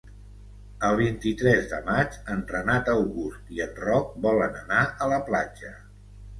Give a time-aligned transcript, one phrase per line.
[0.87, 5.75] El vint-i-tres de maig en Renat August i en Roc volen anar a la platja.